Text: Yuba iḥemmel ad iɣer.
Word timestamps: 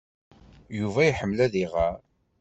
Yuba 0.77 1.01
iḥemmel 1.05 1.39
ad 1.45 1.53
iɣer. 1.63 1.95